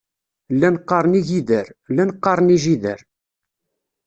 Llan 0.55 0.75
qqaren 0.81 1.13
igider, 1.19 1.67
llan 1.93 2.11
qqaren 2.21 2.51
ijider. 2.57 2.99